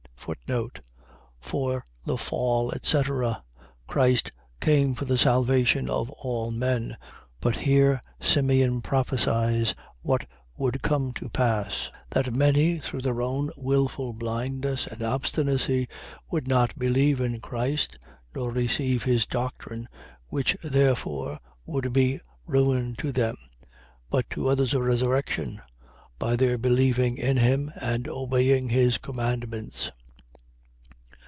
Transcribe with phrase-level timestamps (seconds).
[1.39, 3.43] For the fall, etc..
[3.87, 4.31] .Christ
[4.61, 6.95] came for the salvation of all men;
[7.41, 14.13] but here Simeon prophesies what would come to pass, that many through their own wilful
[14.13, 15.87] blindness and obstinacy
[16.29, 17.97] would not believe in Christ,
[18.35, 19.87] nor receive his doctrine,
[20.27, 23.35] which therefore would be ruin to them:
[24.11, 25.61] but to others a resurrection,
[26.19, 29.89] by their believing in him, and obeying his commandments.